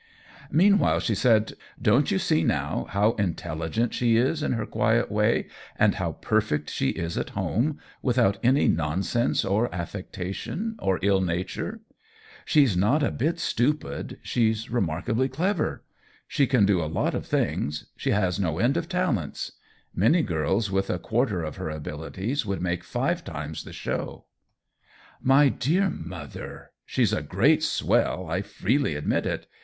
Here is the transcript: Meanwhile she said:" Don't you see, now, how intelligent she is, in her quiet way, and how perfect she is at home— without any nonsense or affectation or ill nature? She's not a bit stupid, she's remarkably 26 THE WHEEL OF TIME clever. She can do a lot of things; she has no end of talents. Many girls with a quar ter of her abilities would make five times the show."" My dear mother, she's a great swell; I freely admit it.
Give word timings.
Meanwhile 0.49 1.01
she 1.01 1.13
said:" 1.13 1.53
Don't 1.89 2.09
you 2.09 2.17
see, 2.17 2.43
now, 2.43 2.87
how 2.89 3.11
intelligent 3.19 3.93
she 3.93 4.17
is, 4.17 4.41
in 4.41 4.53
her 4.53 4.65
quiet 4.65 5.11
way, 5.11 5.45
and 5.75 5.93
how 5.93 6.13
perfect 6.13 6.71
she 6.71 6.89
is 6.89 7.19
at 7.19 7.29
home— 7.37 7.77
without 8.01 8.39
any 8.41 8.67
nonsense 8.67 9.45
or 9.45 9.71
affectation 9.71 10.75
or 10.79 10.97
ill 11.03 11.21
nature? 11.21 11.81
She's 12.45 12.75
not 12.75 13.03
a 13.03 13.11
bit 13.11 13.39
stupid, 13.39 14.17
she's 14.23 14.71
remarkably 14.71 15.29
26 15.29 15.37
THE 15.37 15.43
WHEEL 15.43 15.49
OF 15.51 15.55
TIME 15.57 15.57
clever. 15.57 15.83
She 16.27 16.47
can 16.47 16.65
do 16.65 16.81
a 16.83 16.89
lot 16.91 17.13
of 17.13 17.27
things; 17.27 17.85
she 17.95 18.09
has 18.09 18.39
no 18.39 18.57
end 18.57 18.77
of 18.77 18.89
talents. 18.89 19.51
Many 19.95 20.23
girls 20.23 20.71
with 20.71 20.89
a 20.89 20.97
quar 20.97 21.27
ter 21.27 21.43
of 21.43 21.57
her 21.57 21.69
abilities 21.69 22.43
would 22.43 22.59
make 22.63 22.83
five 22.83 23.23
times 23.23 23.63
the 23.63 23.71
show."" 23.71 24.25
My 25.33 25.49
dear 25.49 25.91
mother, 25.91 26.71
she's 26.87 27.13
a 27.13 27.21
great 27.21 27.61
swell; 27.61 28.27
I 28.27 28.41
freely 28.41 28.95
admit 28.95 29.27
it. 29.27 29.45